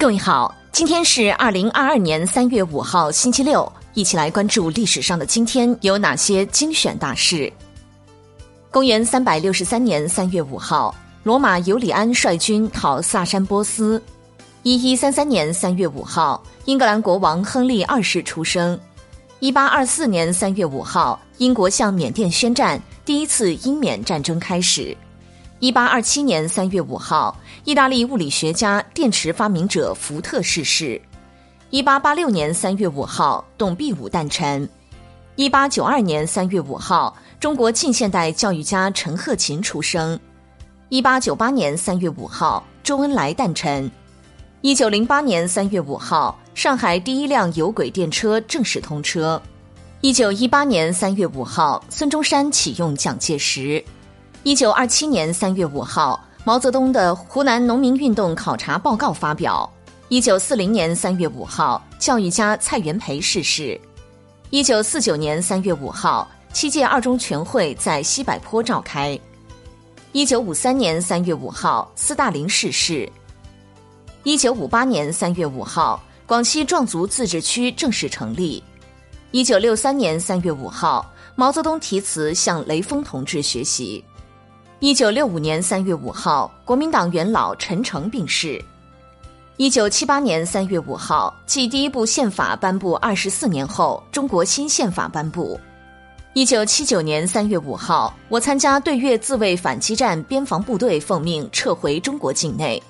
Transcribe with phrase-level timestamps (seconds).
[0.00, 7.52] 各位好，今天是二零二二年三月五号，星期六，一起来关注历史上的今天有哪些精选大事。
[8.70, 14.00] 公元三百六十三年三月五号，罗马尤里安率军讨萨珊波斯。
[14.62, 18.78] 一一三三年三月五号，英格兰国王亨利二世出生。
[19.40, 24.96] 一八二四年三月五号，英国向缅甸宣战，第一次英缅战争开始。
[25.60, 31.00] 一八二七年三月五号，意大利物理学家、电池发明者福特逝世。
[31.70, 34.68] 一八八六年三月五号，董必武诞辰。
[35.34, 40.18] 一八九二年三月五号，中国近现代教育家陈鹤琴出生。
[40.90, 43.90] 一八九八年三月五号，周恩来诞辰。
[44.60, 49.42] 一九零八年三月五号，上海第一辆有轨电车正式通车。
[50.02, 53.84] 一九一八年三月五号，孙中山启用蒋介石。
[54.44, 59.68] 一九二七年三月五号，毛泽东的湖南农民运动考察报告发表。
[60.08, 63.78] 一九四零年三月五号，教育家蔡元培逝世。
[64.50, 69.18] 一九四九年三月五号，七届二中全会在西柏坡召开。
[70.12, 73.10] 一九五三年三月五号，斯大林逝世。
[74.22, 78.62] 一九五八年三月五号，广西壮族自治区正式成立。
[79.32, 81.04] 一九六三年三月五号，
[81.34, 84.02] 毛泽东题词向雷锋同志学习。
[84.80, 88.64] 一九六五年三月五号，国民党元老陈诚病逝。
[89.56, 95.58] 一九七八年三月五号，继第一部宪法颁布二十四年后，中国新宪法颁布。
[96.32, 102.80] 一九七九年三月五号，我参加对越自卫反击战边防部队奉命撤回中国境内。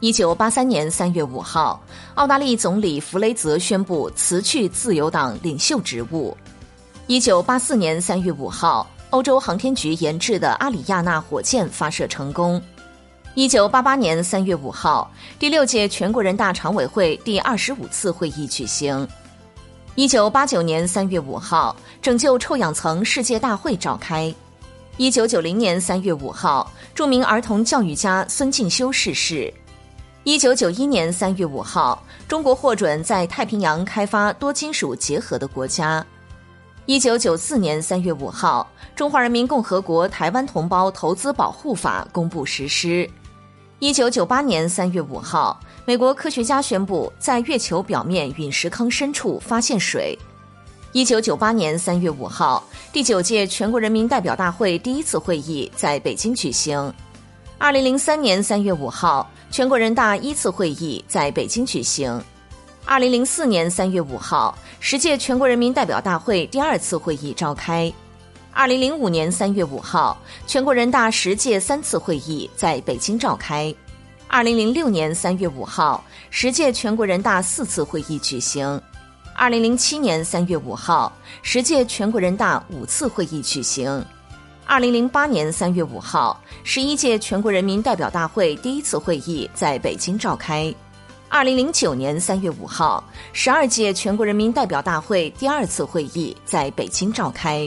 [0.00, 6.36] 一九八三年三月五号，澳大利总理弗雷泽宣布辞去自由党领袖职务。
[7.06, 8.86] 一九八四年三月五号。
[9.12, 12.60] 欧洲航天局研制的阿里亚纳火箭发射成功。
[13.34, 19.06] 一九八八年三月五号，第六届全国人大常委会第二十五次会议举行。
[19.96, 24.34] 一九八九年三月五号，拯救臭氧层世界大会召开。
[24.96, 29.52] 一九九零年三月五号，著名儿童教育家孙敬修逝世。
[30.24, 36.02] 一九九一年三月五号，中国获准在太平洋开发多金属结合的国家。
[36.86, 43.08] 一九九四年三月五号，《中华人民共和国台湾同胞投资保护法》公布实施。
[43.78, 50.18] 一九九八年三月五号，美国科学家宣布在月球表面陨石坑深处发现水。
[50.90, 56.92] 一九九八年三月五号，第九届全国人民代表大会第一次会议在北京举行。
[57.58, 62.20] 二零零三年三月五号，全国人大一次会议在北京举行。
[62.84, 67.90] 二零零四年三月五号，十届全国人民代表大会第二次会议召开。
[68.52, 73.72] 二零零五年三月五号，全国人大十届三次会议在北京召开。
[74.26, 78.80] 二零零六年三月五号，十届全国人大四次会议举行。
[79.34, 81.10] 二零零七年三月五号，
[81.42, 84.04] 十届全国人大五次会议举行。
[84.66, 90.74] 二零零八年三月五号，十一届全国人民代表大会第一次会议在北京召开。
[91.34, 97.66] 二零零九年三月五号，十二届全国人民代表大会第二次会议在北京召开。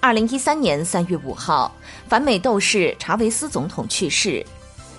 [0.00, 1.74] 二零一三年三月五号，
[2.06, 4.44] 反美斗士查韦斯总统去世。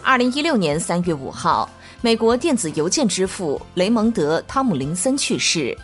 [0.02, 1.70] 二零一六年三月五号，
[2.02, 5.78] 美国电子邮件之父雷蒙德·汤姆林森去世。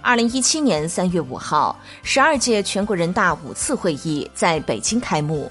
[0.00, 5.50] 二零一七年三月五号，十二届全国人大五次会议在北京开幕。